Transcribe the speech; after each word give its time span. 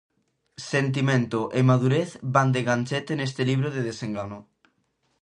Sentimento 0.71 1.39
e 1.59 1.61
madurez 1.69 2.09
van 2.35 2.49
de 2.55 2.61
ganchete 2.69 3.13
neste 3.15 3.41
libro 3.49 3.67
de 3.75 3.81
desengano. 3.89 4.39